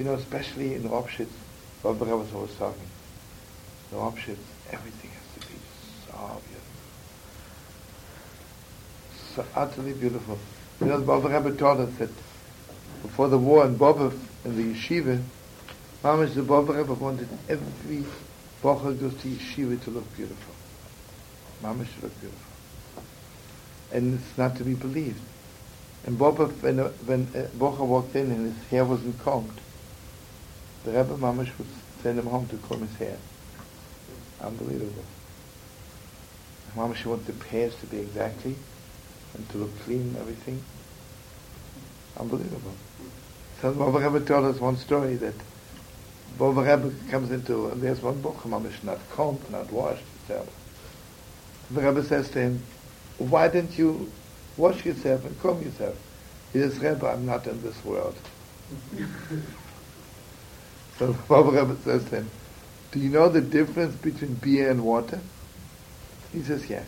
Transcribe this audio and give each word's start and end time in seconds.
You 0.00 0.06
know, 0.06 0.14
especially 0.14 0.72
in 0.72 0.84
Ropshitz, 0.84 1.28
Rebbe 1.84 2.16
was 2.16 2.32
always 2.32 2.54
talking. 2.54 2.88
In 3.92 3.98
Ropshitz, 3.98 4.38
everything 4.70 5.10
has 5.10 5.34
to 5.34 5.40
be 5.46 5.54
so 6.06 6.40
beautiful. 6.48 6.72
So 9.34 9.44
utterly 9.54 9.92
beautiful. 9.92 10.38
You 10.80 10.86
know, 10.86 11.02
Bobover 11.02 11.44
Rebbe 11.44 11.54
taught 11.54 11.80
us 11.80 11.94
that 11.98 12.08
before 13.02 13.28
the 13.28 13.36
war 13.36 13.66
in 13.66 13.76
Bobov, 13.76 14.18
in 14.46 14.56
the 14.56 14.74
yeshiva, 14.74 15.22
Mamish, 16.02 16.32
the 16.32 16.40
Bobover 16.40 16.78
Rebbe 16.78 16.94
wanted 16.94 17.28
every 17.46 18.02
Bocher 18.62 18.98
goes 18.98 19.14
to 19.20 19.28
yeshiva 19.28 19.84
to 19.84 19.90
look 19.90 20.16
beautiful. 20.16 20.54
Mamish 21.62 21.94
to 21.96 22.06
look 22.06 22.20
beautiful. 22.20 22.52
And 23.92 24.18
it's 24.18 24.38
not 24.38 24.56
to 24.56 24.64
be 24.64 24.72
believed. 24.72 25.20
And 26.06 26.18
Bobov, 26.18 26.62
when, 26.62 26.78
when 26.78 27.28
uh, 27.36 27.84
walked 27.84 28.16
in 28.16 28.30
and 28.30 28.54
his 28.54 28.68
hair 28.68 28.86
wasn't 28.86 29.18
combed, 29.18 29.60
the 30.84 30.92
Rebbe 30.92 31.16
Mamish 31.16 31.56
would 31.58 31.66
send 32.02 32.18
him 32.18 32.26
home 32.26 32.46
to 32.48 32.56
comb 32.68 32.86
his 32.86 32.96
hair. 32.96 33.16
Unbelievable. 34.40 35.04
Mamish 36.76 37.04
wanted 37.04 37.38
the 37.38 37.48
hairs 37.48 37.74
to 37.76 37.86
be 37.86 37.98
exactly 37.98 38.54
and 39.34 39.48
to 39.50 39.58
look 39.58 39.78
clean 39.84 40.00
and 40.00 40.16
everything. 40.16 40.62
Unbelievable. 42.18 42.74
So 43.60 43.72
Bobover 43.72 44.12
Rebbe 44.12 44.24
told 44.24 44.46
us 44.46 44.60
one 44.60 44.76
story 44.76 45.16
that 45.16 45.34
Bobover 46.38 46.62
Rebbe 46.62 47.10
comes 47.10 47.30
into, 47.30 47.66
and 47.68 47.82
there's 47.82 48.00
one 48.00 48.20
book, 48.22 48.36
Mamish, 48.44 48.82
not 48.82 48.98
combed, 49.10 49.50
not 49.50 49.70
washed, 49.72 50.04
etc. 50.22 50.46
The 51.70 51.82
Rebbe 51.82 52.02
says 52.04 52.30
to 52.30 52.40
him, 52.40 52.62
why 53.18 53.48
didn't 53.48 53.76
you 53.76 54.10
wash 54.56 54.84
yourself 54.86 55.24
and 55.24 55.38
comb 55.40 55.62
yourself? 55.62 55.94
He 56.52 56.60
says, 56.60 56.78
Rebbe, 56.78 57.06
I'm 57.06 57.26
not 57.26 57.46
in 57.46 57.62
this 57.62 57.84
world. 57.84 58.16
So 61.00 61.14
Bobover 61.28 61.66
Rebbe 61.66 61.80
says 61.82 62.04
to 62.10 62.16
him, 62.16 62.30
do 62.92 63.00
you 63.00 63.08
know 63.08 63.30
the 63.30 63.40
difference 63.40 63.96
between 63.96 64.34
beer 64.34 64.70
and 64.70 64.84
water? 64.84 65.18
He 66.30 66.42
says, 66.42 66.68
yes. 66.68 66.86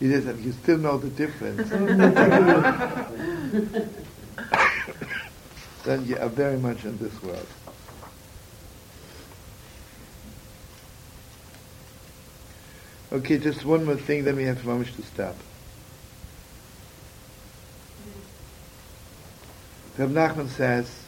He 0.00 0.10
says, 0.10 0.40
you 0.40 0.50
still 0.50 0.78
know 0.78 0.98
the 0.98 1.08
difference. 1.08 1.70
then 5.84 6.04
you 6.04 6.18
are 6.18 6.28
very 6.28 6.58
much 6.58 6.84
in 6.84 6.98
this 6.98 7.22
world. 7.22 7.46
Okay, 13.12 13.38
just 13.38 13.64
one 13.64 13.84
more 13.84 13.96
thing, 13.96 14.24
then 14.24 14.34
we 14.34 14.44
have 14.44 14.58
Mamish 14.62 14.96
to 14.96 15.02
stop. 15.02 15.36
Reb 19.96 20.10
Nachman 20.10 20.48
says, 20.48 21.07